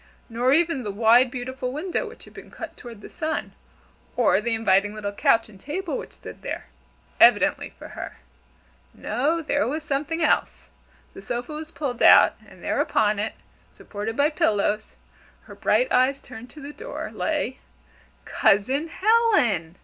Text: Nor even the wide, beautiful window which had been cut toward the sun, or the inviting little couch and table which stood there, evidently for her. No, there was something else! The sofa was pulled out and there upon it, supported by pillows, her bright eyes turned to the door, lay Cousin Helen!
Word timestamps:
Nor 0.29 0.51
even 0.51 0.81
the 0.81 0.89
wide, 0.89 1.29
beautiful 1.29 1.71
window 1.71 2.07
which 2.09 2.25
had 2.25 2.33
been 2.33 2.49
cut 2.49 2.75
toward 2.75 3.01
the 3.01 3.07
sun, 3.07 3.51
or 4.15 4.41
the 4.41 4.55
inviting 4.55 4.95
little 4.95 5.11
couch 5.11 5.47
and 5.47 5.61
table 5.61 5.95
which 5.95 6.13
stood 6.13 6.41
there, 6.41 6.65
evidently 7.19 7.69
for 7.77 7.89
her. 7.89 8.17
No, 8.95 9.43
there 9.43 9.67
was 9.67 9.83
something 9.83 10.23
else! 10.23 10.69
The 11.13 11.21
sofa 11.21 11.53
was 11.53 11.69
pulled 11.69 12.01
out 12.01 12.33
and 12.47 12.63
there 12.63 12.81
upon 12.81 13.19
it, 13.19 13.33
supported 13.69 14.17
by 14.17 14.31
pillows, 14.31 14.95
her 15.43 15.53
bright 15.53 15.91
eyes 15.91 16.19
turned 16.19 16.49
to 16.49 16.61
the 16.61 16.73
door, 16.73 17.11
lay 17.13 17.59
Cousin 18.25 18.87
Helen! 18.87 19.75